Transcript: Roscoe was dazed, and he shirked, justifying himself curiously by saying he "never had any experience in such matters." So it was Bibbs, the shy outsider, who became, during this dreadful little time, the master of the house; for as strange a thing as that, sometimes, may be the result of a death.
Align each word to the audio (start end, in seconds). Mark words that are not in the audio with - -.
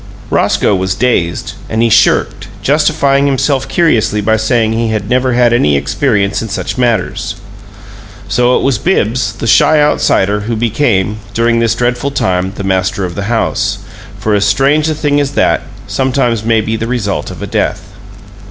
Roscoe 0.31 0.73
was 0.73 0.95
dazed, 0.95 1.53
and 1.69 1.83
he 1.83 1.89
shirked, 1.91 2.47
justifying 2.63 3.27
himself 3.27 3.69
curiously 3.69 4.19
by 4.19 4.35
saying 4.35 4.73
he 4.73 4.87
"never 5.07 5.33
had 5.33 5.53
any 5.53 5.77
experience 5.77 6.41
in 6.41 6.49
such 6.49 6.75
matters." 6.75 7.35
So 8.27 8.57
it 8.57 8.63
was 8.63 8.79
Bibbs, 8.79 9.33
the 9.33 9.45
shy 9.45 9.79
outsider, 9.79 10.39
who 10.39 10.55
became, 10.55 11.17
during 11.35 11.59
this 11.59 11.75
dreadful 11.75 12.09
little 12.09 12.25
time, 12.25 12.53
the 12.55 12.63
master 12.63 13.05
of 13.05 13.13
the 13.13 13.25
house; 13.29 13.77
for 14.17 14.33
as 14.33 14.43
strange 14.45 14.89
a 14.89 14.95
thing 14.95 15.19
as 15.19 15.33
that, 15.33 15.61
sometimes, 15.85 16.43
may 16.43 16.61
be 16.61 16.75
the 16.75 16.87
result 16.87 17.29
of 17.29 17.43
a 17.43 17.45
death. 17.45 17.93